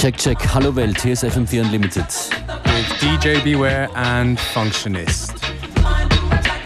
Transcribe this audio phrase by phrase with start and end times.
[0.00, 0.38] Check, check.
[0.54, 2.06] Hallo Welt, hier ist FM4 Unlimited.
[2.64, 5.34] With DJ Beware and Functionist.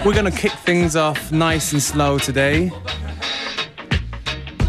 [0.05, 2.71] We're gonna kick things off nice and slow today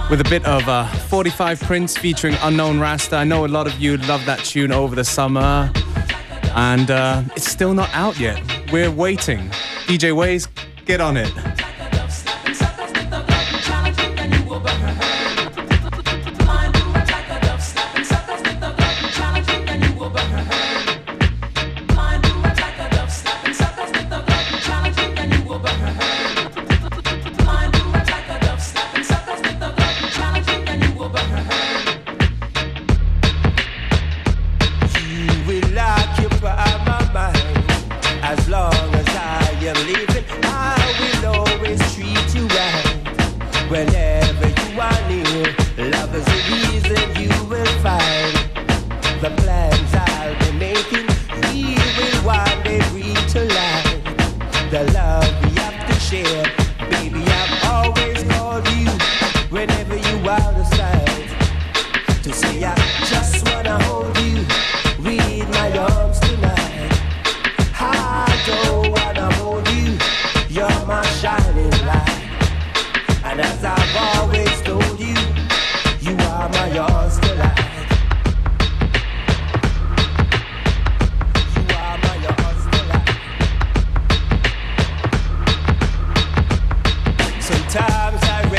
[0.09, 3.17] with a bit of uh, 45 Prince featuring Unknown Rasta.
[3.17, 5.71] I know a lot of you love that tune over the summer,
[6.55, 8.41] and uh, it's still not out yet.
[8.71, 9.47] We're waiting.
[9.85, 10.47] DJ Ways,
[10.85, 11.54] get on it.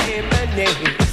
[0.07, 1.06] name, my name.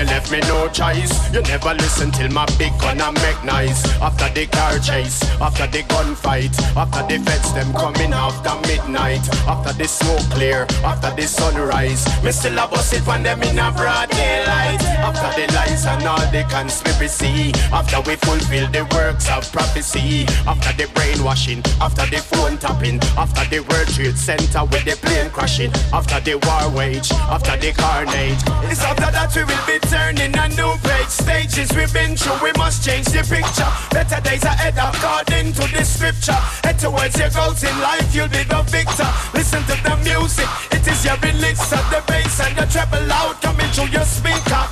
[0.00, 1.12] You left me no choice.
[1.34, 3.84] You never listen till my big gun and make noise.
[4.00, 9.72] After the car chase, after the gunfight, after the feds them coming after midnight, after
[9.72, 12.06] the smoke clear, after the sunrise.
[12.22, 14.80] Me still a bust it when them in a broad daylight.
[15.02, 20.72] After the lies and all the conspiracy, after we fulfill the works of prophecy, after
[20.76, 25.72] the brainwashing, after the phone tapping, after the World Trade Center with the plane crashing,
[25.92, 28.38] after the war wage, after the carnage.
[28.70, 31.08] It's after that we will be turning a new page.
[31.10, 33.66] Stages we've been through, we must change the picture.
[33.90, 36.38] Better days ahead according to the scripture.
[36.64, 39.08] Head towards your goals in life, you'll be the victor.
[39.34, 43.36] Listen to the music, it is your release of the bass and the treble loud
[43.42, 44.64] coming through your speaker.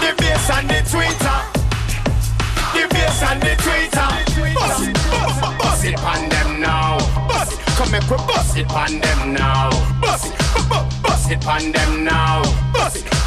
[0.00, 1.38] The bass and the tweeter.
[2.72, 4.10] The bass and the tweeter.
[4.54, 6.98] Bust it, bust it on them now.
[7.28, 9.70] Bust come make we bust it on them now.
[10.00, 12.42] Bust it, bust it on them now.
[12.72, 13.21] Bust it,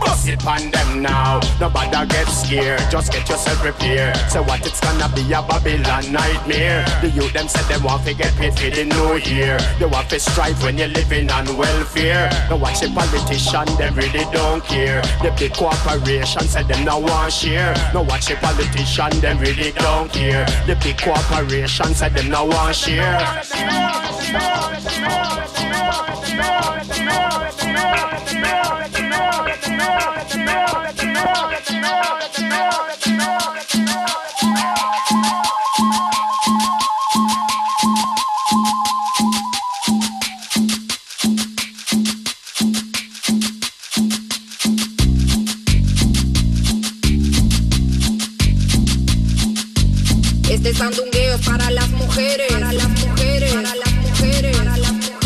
[0.00, 1.40] bust it on them now.
[1.60, 4.16] Nobody get scared, just get yourself prepared.
[4.30, 6.84] Say what it's gonna be a Babylon nightmare.
[7.00, 9.58] The youth them said them want to get paid for the new year.
[9.78, 12.30] They want to strive when you're living on welfare.
[12.48, 15.02] Now watch the politician, they really don't care.
[15.22, 17.74] The big corporation said them now want share.
[17.94, 20.46] Now watch the politician, they really don't care.
[20.66, 23.18] The big corporation said them now want share.
[50.50, 55.17] Este sandungueo es para las mujeres, para las mujeres, para las mujeres, para las mujeres.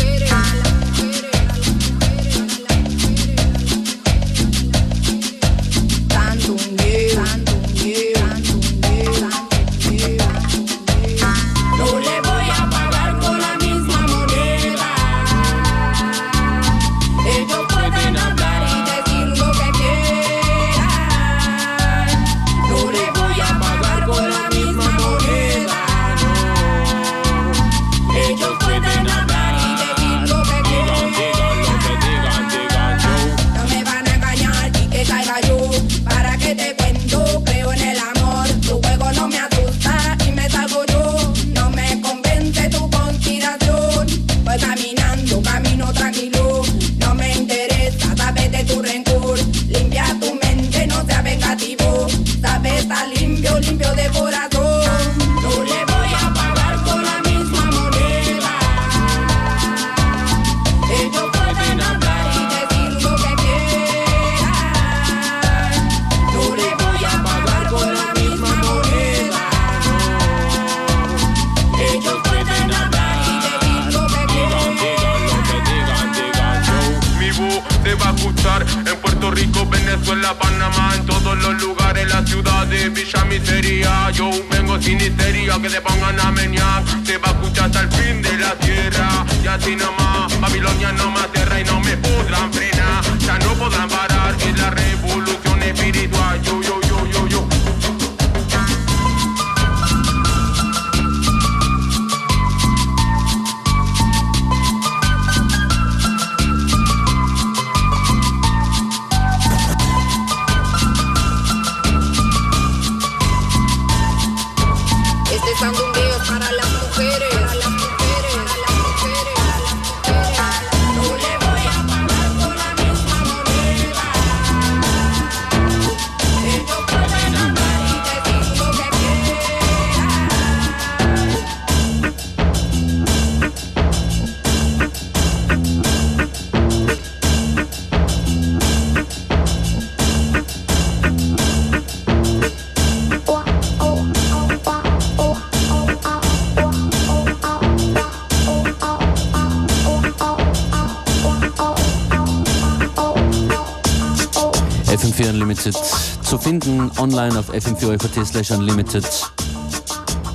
[157.03, 159.05] online auf fm4.at slash unlimited.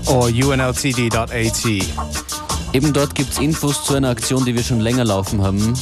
[0.07, 1.65] Or unltd.at.
[2.75, 5.73] Eben dort gibt es Infos zu einer Aktion, die wir schon länger laufen haben.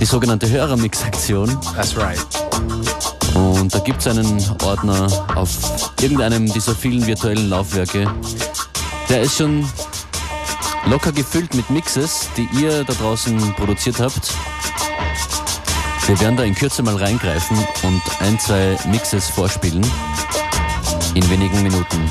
[0.00, 1.56] Die sogenannte Hörermix-Aktion.
[1.76, 2.18] That's right.
[3.34, 8.12] Und da gibt es einen Ordner auf irgendeinem dieser vielen virtuellen Laufwerke.
[9.08, 9.64] Der ist schon
[10.86, 14.32] locker gefüllt mit Mixes, die ihr da draußen produziert habt.
[16.08, 19.84] Wir werden da in Kürze mal reingreifen und ein, zwei Mixes vorspielen.
[21.12, 22.10] In wenigen Minuten.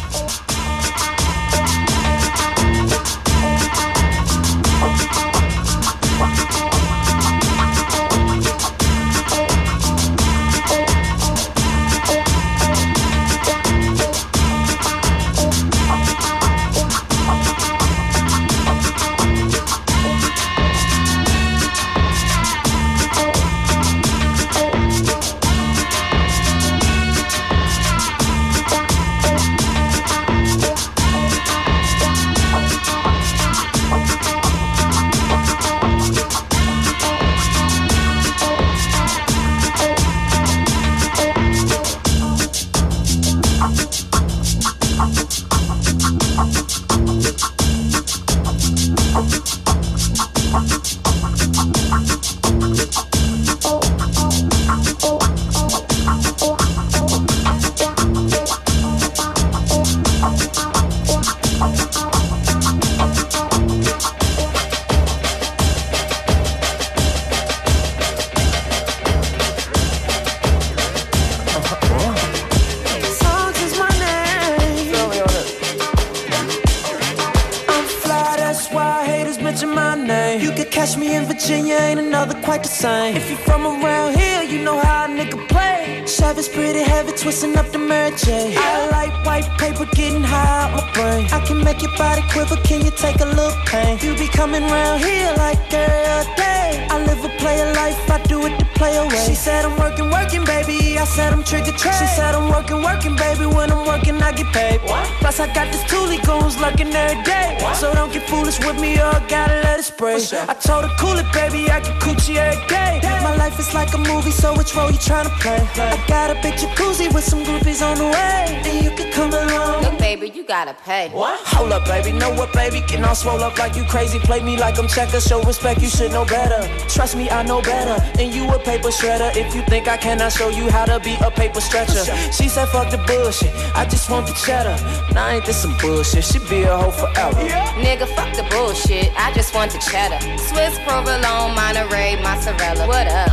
[120.67, 121.09] Gotta pay.
[121.09, 121.39] What?
[121.47, 122.81] Hold up, baby, know what, baby?
[122.81, 124.19] Can I swole up like you crazy.
[124.19, 126.61] Play me like I'm checker, show respect, you should know better.
[126.89, 127.95] Trust me, I know better.
[128.19, 129.35] And you a paper shredder.
[129.35, 132.03] If you think I cannot show you how to be a paper stretcher.
[132.33, 134.75] She said, fuck the bullshit, I just want the cheddar.
[135.13, 136.23] Now ain't this some bullshit?
[136.23, 137.39] She be a hoe forever.
[137.79, 139.11] Nigga, fuck the bullshit.
[139.15, 140.19] I just want the cheddar.
[140.37, 142.87] Swiss provolone, Monterey, mozzarella.
[142.87, 143.29] What up?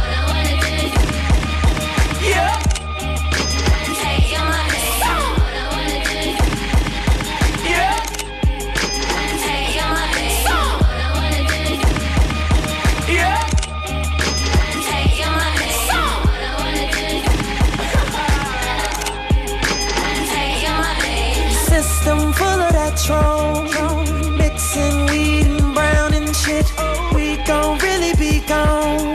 [2.22, 2.64] Yeah.
[2.64, 2.73] Yeah.
[24.38, 26.72] Mixing weed and brown and shit.
[27.12, 29.14] We gon' really be gone.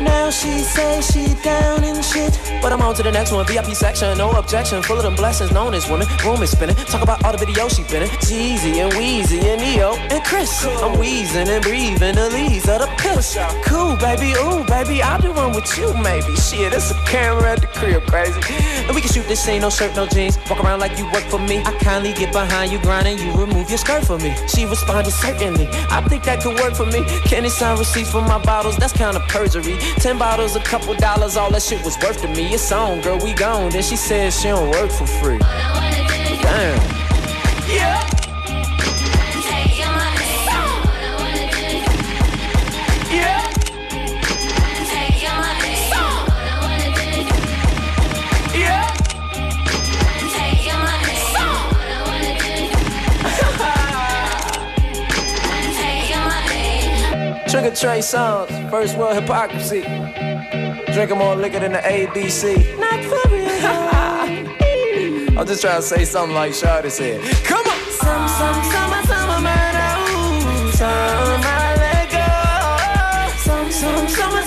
[0.00, 2.38] Now she say she down and shit.
[2.62, 3.44] But I'm on to the next one.
[3.44, 4.82] VIP section, no objection.
[4.84, 6.06] Full of them blessings known as women.
[6.24, 6.76] Room is spinning.
[6.76, 8.08] Talk about all the videos she been in.
[8.20, 10.64] Jeezy and Weezy and Ne-Yo and Chris.
[10.64, 13.36] I'm wheezing and breathing the leaves of the piss.
[13.64, 14.32] Cool, baby.
[14.38, 15.02] Ooh, baby.
[15.02, 16.36] I'll do one with you, maybe.
[16.36, 18.40] Shit, it's a camera at the crib, crazy.
[18.88, 20.38] And we can shoot this ain't no shirt, no jeans.
[20.48, 21.58] Walk around like you work for me.
[21.58, 24.34] I kindly get behind you, grind, and you remove your skirt for me.
[24.48, 25.68] She responded, certainly.
[25.90, 27.04] I think that could work for me.
[27.04, 28.76] It sign receipts for my bottles?
[28.78, 29.76] That's kind of perjury.
[29.96, 32.54] Ten bottles, a couple dollars, all that shit was worth to me.
[32.54, 33.70] It's on, girl, we gone.
[33.70, 35.38] Then she said she don't work for free.
[35.38, 36.80] Damn.
[37.68, 38.17] Yeah.
[57.48, 59.80] Trigger Trey Songz, first world hypocrisy.
[60.92, 62.78] Drinking more liquor than the ABC.
[62.78, 63.48] Not for real.
[65.38, 67.22] I'm just trying to say something like Shawty said.
[67.46, 67.78] Come on!
[67.92, 69.90] Some, some, summer, summer murder.
[70.12, 73.38] Ooh, some I let go.
[73.38, 74.42] Some, some, summer,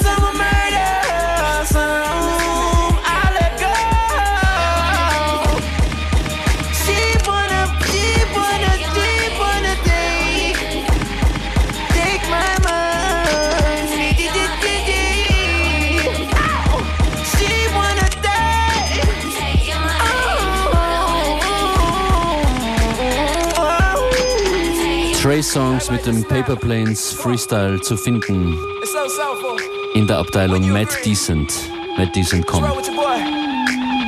[25.51, 29.59] Songs mit dem Paper Planes Freestyle zu finden It's so soulful.
[29.95, 31.51] in der Abteilung Mad Decent.
[31.97, 32.63] Mad Decent Com.
[32.63, 33.19] with your boy.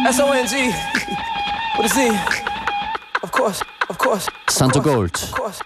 [0.07, 0.73] S O N G.
[1.77, 2.11] With a Z.
[3.21, 4.27] Of course, of course.
[4.49, 5.15] Santogold.
[5.21, 5.59] Of course,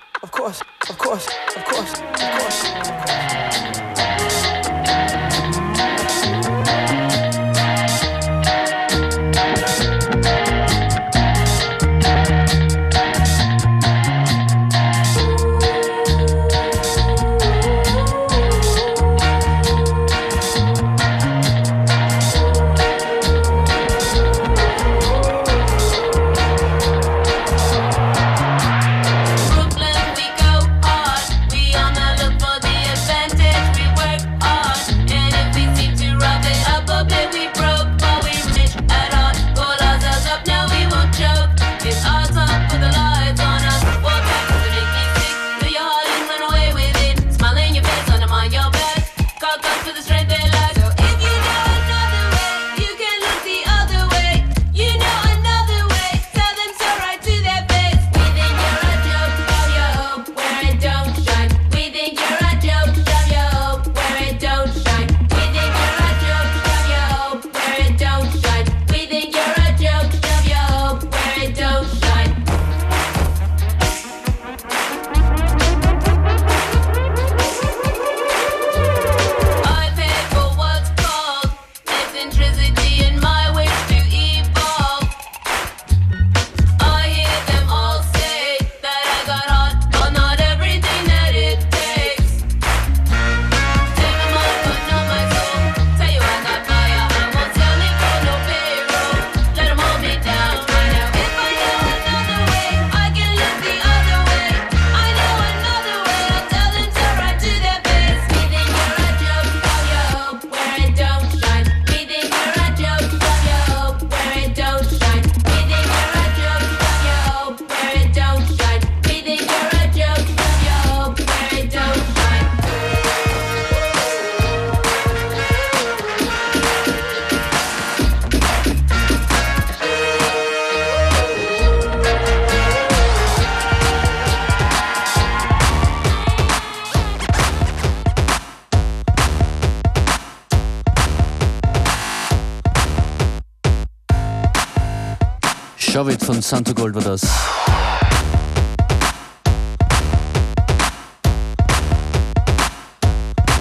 [146.97, 147.21] war das.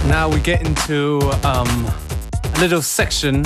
[0.09, 1.87] Now we get into um,
[2.55, 3.45] a little section,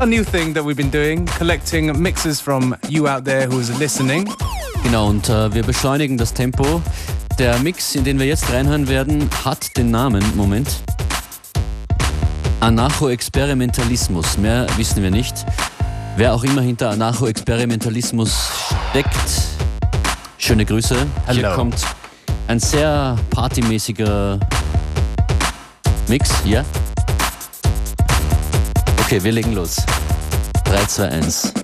[0.00, 4.28] a new thing that we've been doing, collecting mixes from you out there who's listening.
[4.82, 6.82] Genau, und äh, wir beschleunigen das Tempo.
[7.38, 10.68] Der Mix, in den wir jetzt reinhören werden, hat den Namen, Moment,
[12.60, 14.36] Anarcho-Experimentalismus.
[14.36, 15.46] Mehr wissen wir nicht.
[16.20, 18.50] Wer auch immer hinter Anarcho-Experimentalismus
[18.90, 19.08] steckt,
[20.36, 20.94] schöne Grüße.
[20.94, 21.54] Hier Hello.
[21.54, 21.76] kommt
[22.46, 24.38] ein sehr partymäßiger
[26.08, 26.62] Mix, ja?
[29.00, 29.76] Okay, wir legen los.
[30.66, 31.54] 3, 2, 1.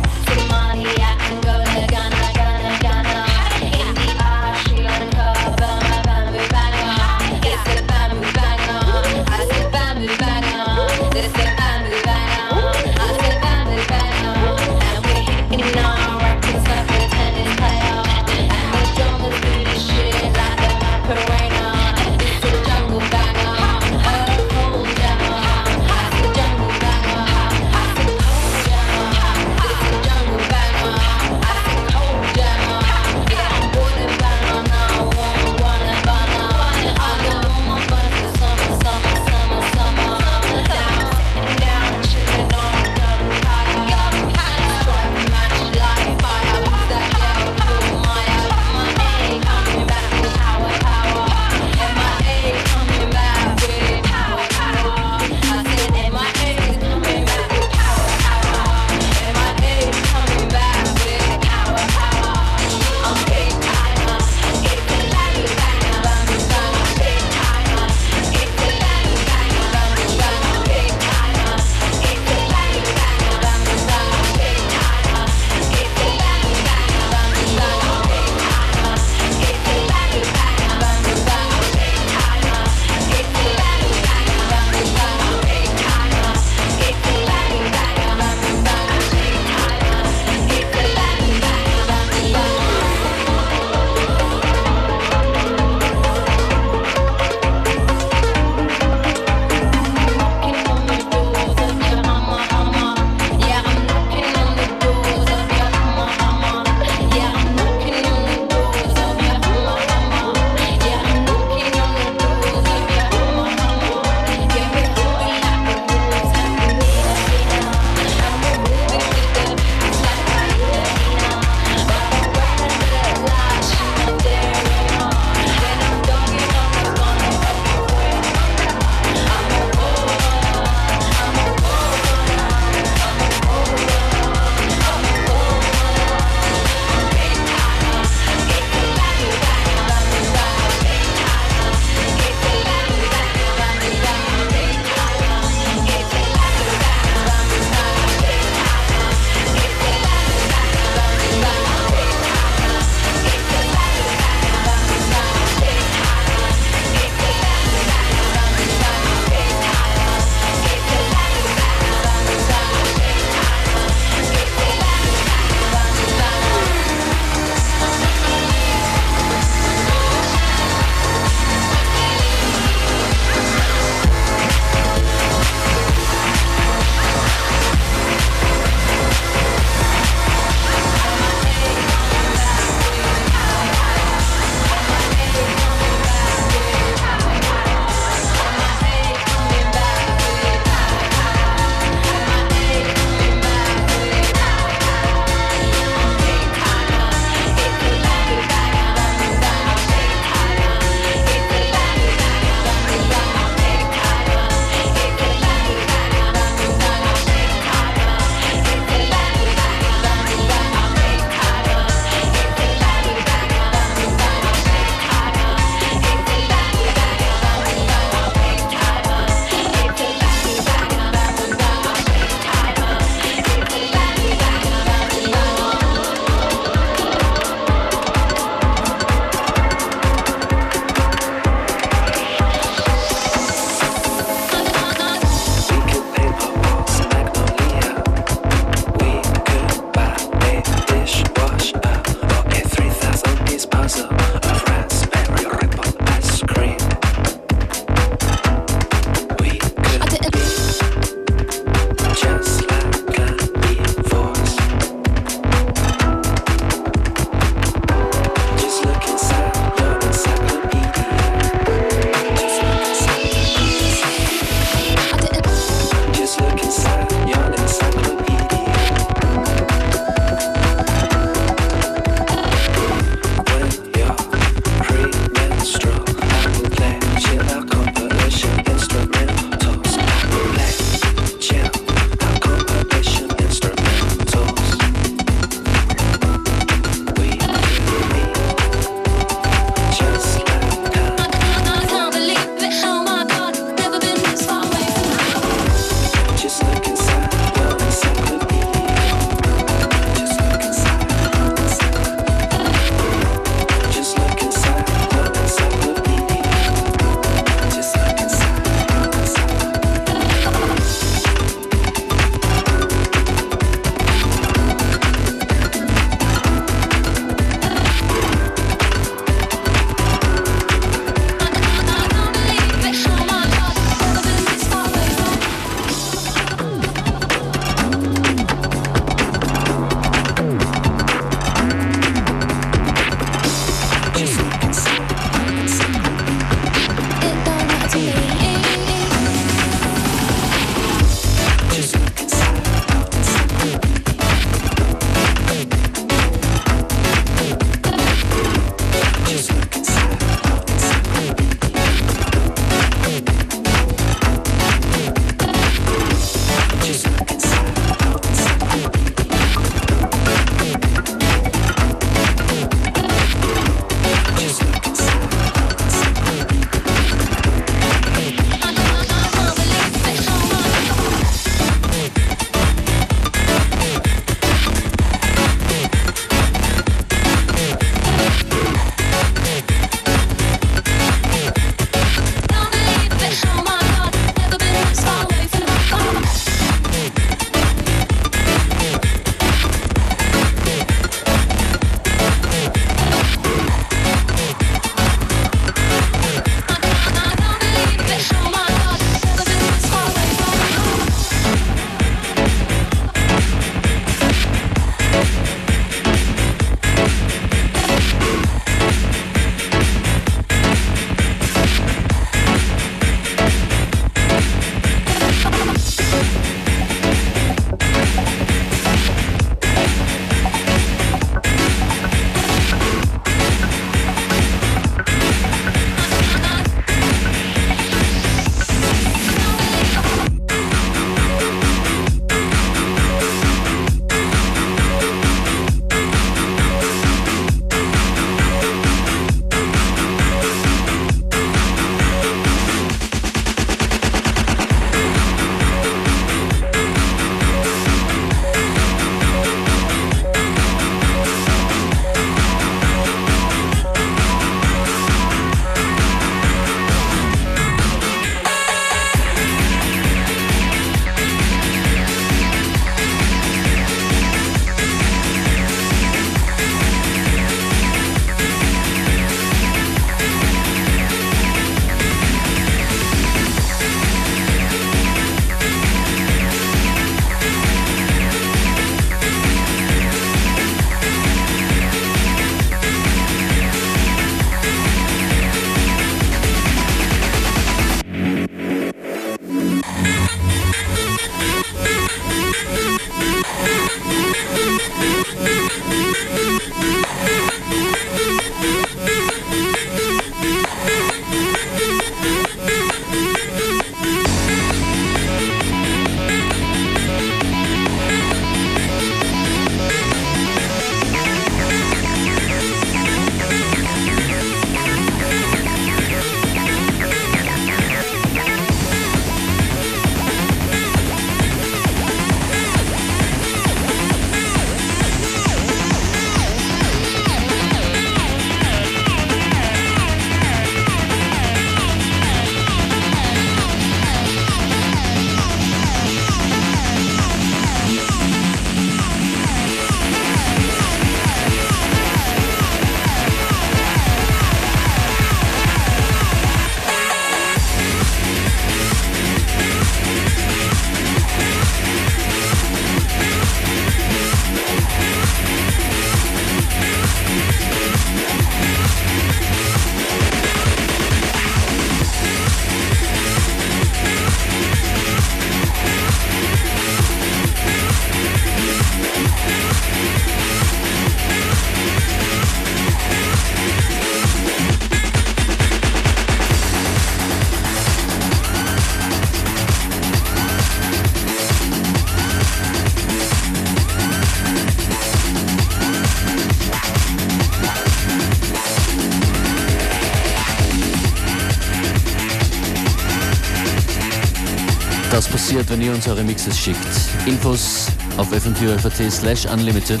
[596.00, 596.78] uns eure Mixes schickt.
[597.26, 600.00] Infos auf fm4 slash unlimited.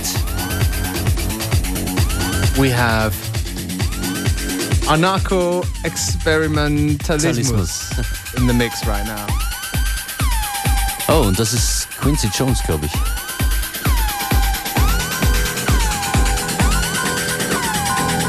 [2.56, 3.14] We have
[4.88, 7.90] Anarcho Experimentalismus
[8.38, 9.26] in the mix right now.
[11.08, 12.92] Oh, und das ist Quincy Jones, glaube ich.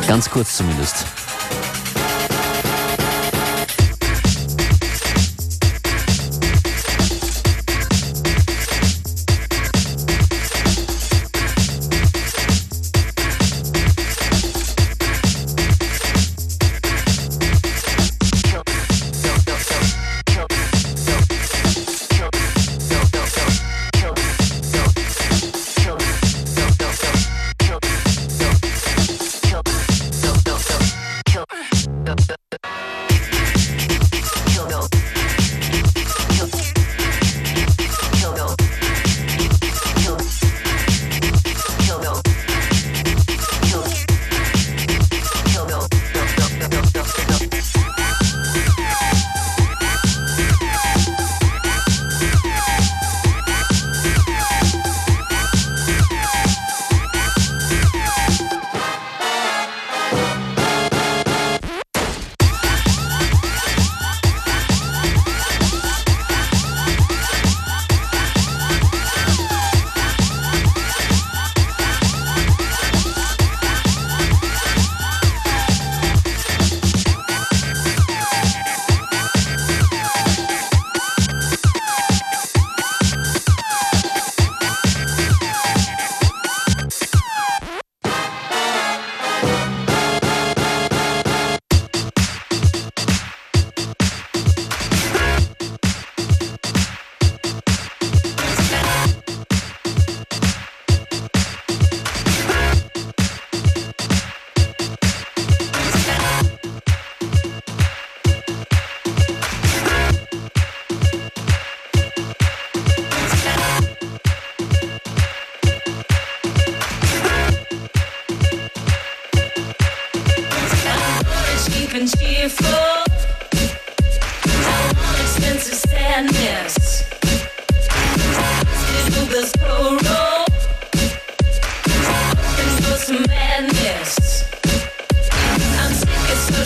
[0.08, 1.06] Ganz kurz zumindest.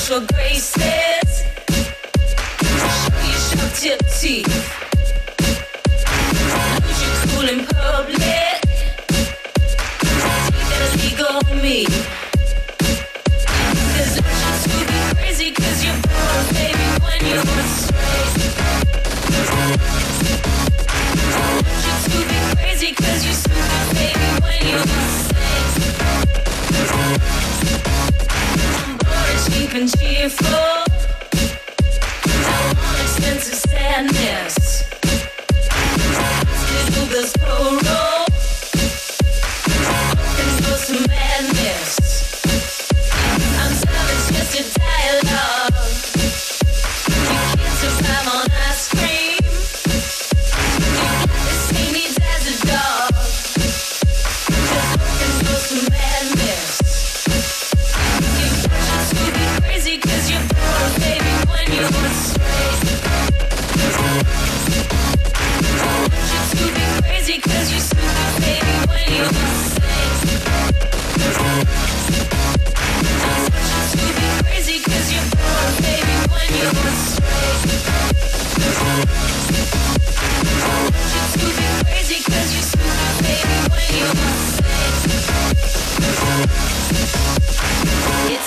[0.09, 1.43] your graces.
[2.61, 4.45] Show your sharp teeth.
[6.83, 8.57] Hold your cool in public.
[10.51, 11.77] Take that as on me.
[13.95, 18.33] There's no chance to be crazy, cause you're born, baby, when you're straight.
[22.11, 24.85] to be crazy, cause you're stupid, baby, when you're
[29.75, 30.47] and cheerful.
[30.47, 31.53] I
[32.77, 34.89] want expensive sadness.
[36.69, 38.24] Digital this pro roll.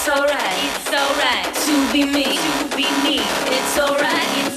[0.09, 3.21] It's alright, it's alright to be me, to be me.
[3.53, 4.48] It's alright.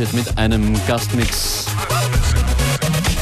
[0.00, 1.66] FM4 Unlimited mit einem Gastmix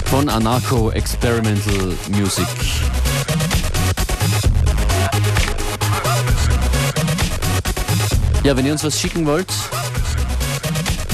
[0.07, 2.47] von Anarcho Experimental Music.
[8.45, 9.53] Ja, wenn ihr uns was schicken wollt,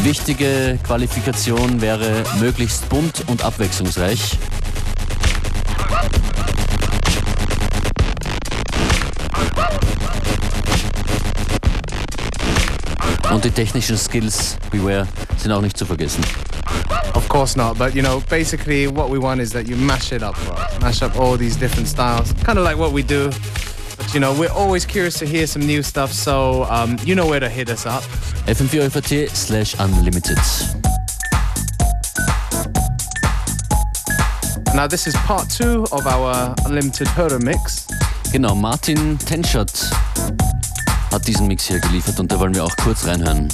[0.02, 4.38] wichtige Qualifikation wäre möglichst bunt und abwechslungsreich.
[13.30, 15.08] Und die technischen Skills, beware,
[15.52, 16.24] auch nicht zu vergessen.
[17.14, 20.22] Of course not, but you know, basically what we want is that you mash it
[20.22, 20.80] up us.
[20.80, 23.30] Mash up all these different styles, kind of like what we do.
[23.96, 27.26] But you know, we're always curious to hear some new stuff, so um, you know
[27.26, 28.02] where to hit us up.
[28.46, 30.38] fm4 slash unlimited.
[34.74, 37.86] Now this is part two of our Unlimited Hörer Mix.
[38.32, 39.72] Genau, Martin Tenschert
[41.12, 43.48] hat diesen Mix hier geliefert und da wollen wir auch kurz reinhören.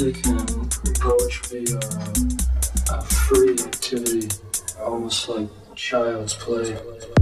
[0.00, 0.70] music and
[1.00, 4.28] poetry are a free activity,
[4.80, 7.17] almost like child's play.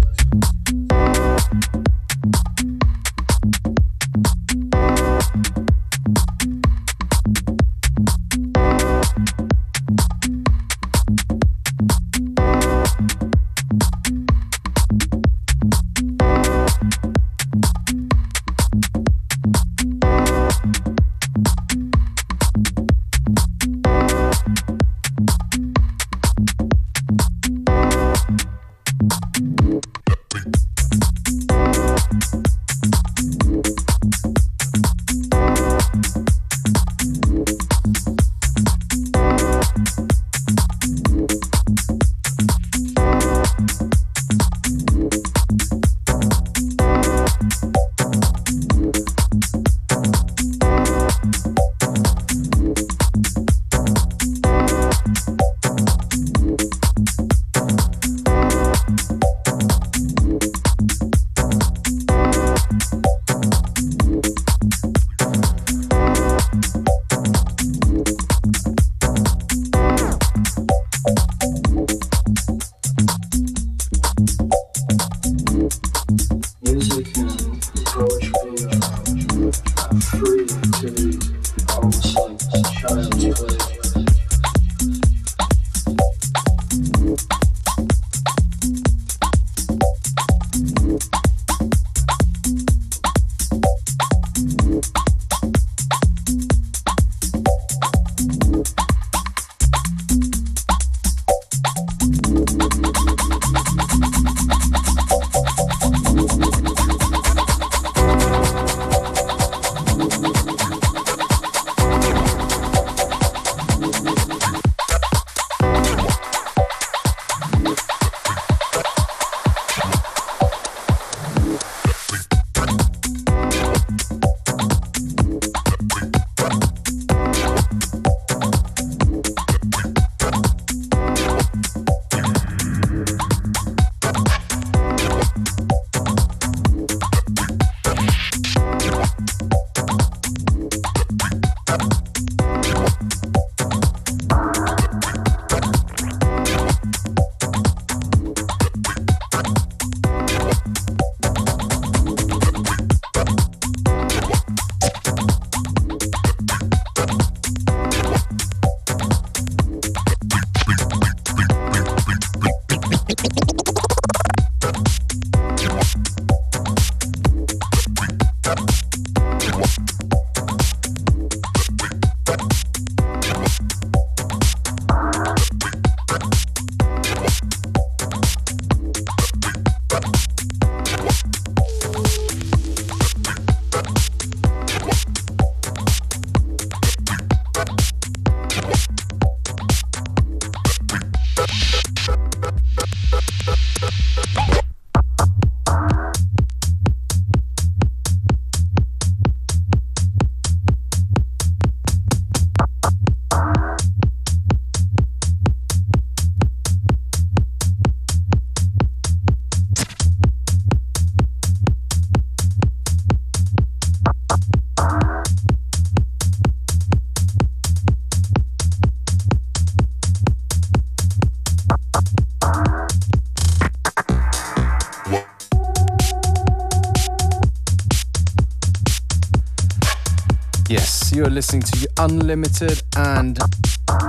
[231.36, 233.38] Listening to Unlimited, and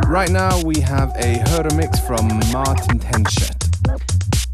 [0.07, 3.67] right now we have a Hörer mix from Martin Tenschet.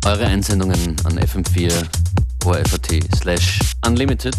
[0.04, 1.72] Eure Einsendungen an FM4
[2.44, 4.36] ORFAT slash Unlimited.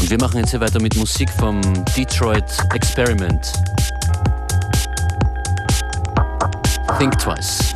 [0.00, 1.60] Und wir machen jetzt hier weiter mit Musik vom
[1.96, 3.52] Detroit Experiment.
[7.00, 7.74] Think Twice.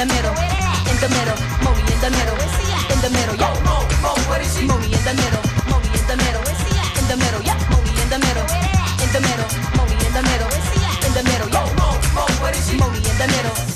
[0.00, 2.38] the middle, in the middle, Monie in the middle,
[2.88, 3.52] in the middle, yeah.
[3.68, 7.58] Mo, in the middle, Monie in the middle, in the middle, yeah.
[7.68, 8.46] Monie in the middle,
[9.04, 10.48] in the middle, Monie in the middle,
[11.04, 11.76] in the middle, yeah.
[11.76, 11.92] Mo,
[12.96, 13.69] in the middle.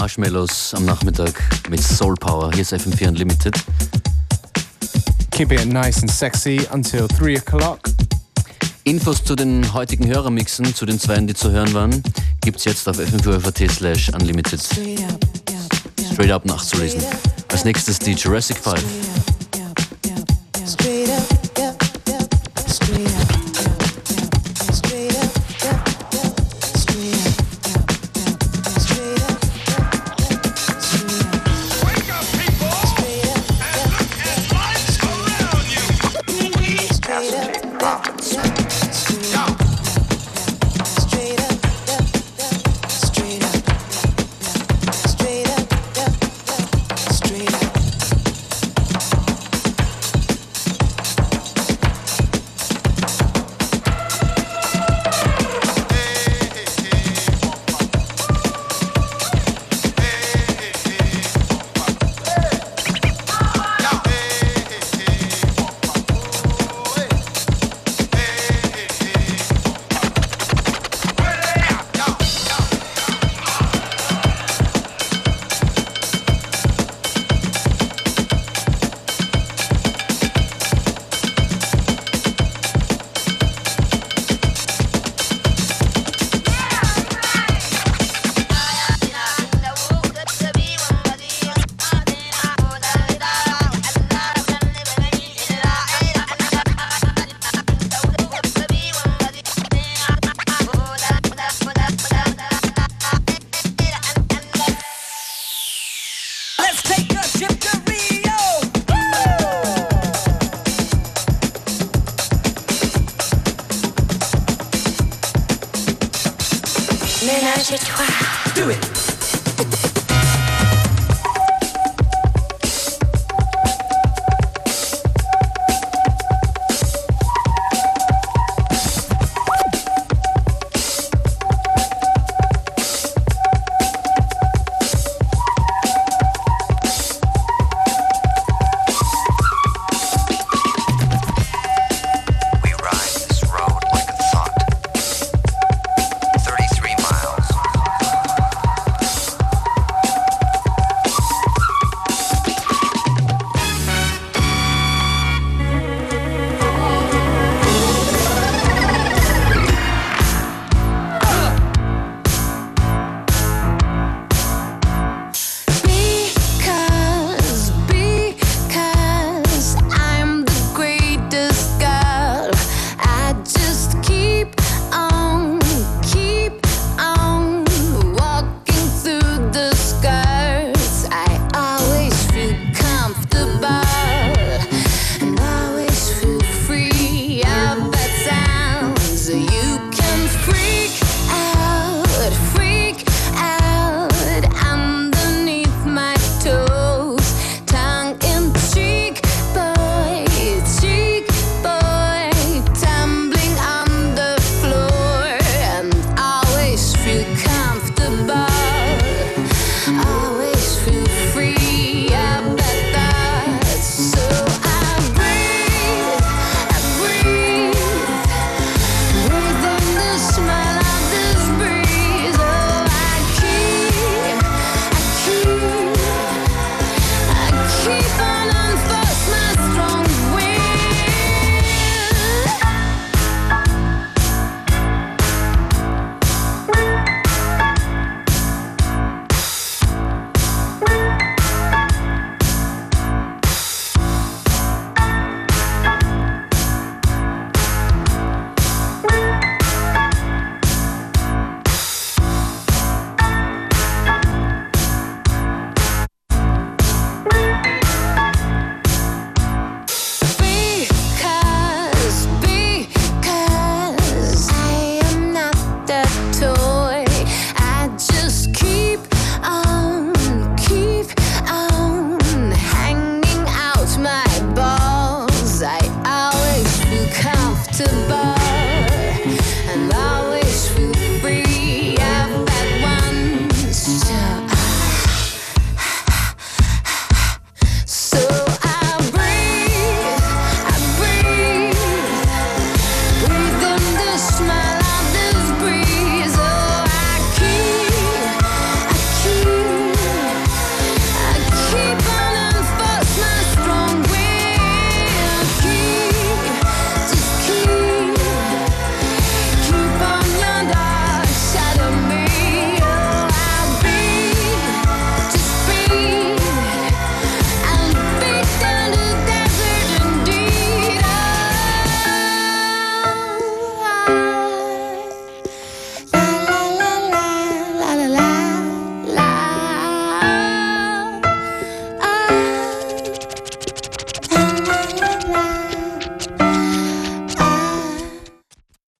[0.00, 1.32] Marshmallows am Nachmittag
[1.68, 2.52] mit Soul Power.
[2.52, 3.56] Hier ist FM4 Unlimited.
[5.32, 7.80] Keeping it nice and sexy until 3 o'clock.
[8.84, 12.02] Infos zu den heutigen Hörermixen, zu den zweien, die zu hören waren,
[12.42, 14.60] gibt es jetzt auf fm4 slash unlimited.
[16.12, 17.02] Straight up nachzulesen.
[17.48, 19.07] Als nächstes die Jurassic 5.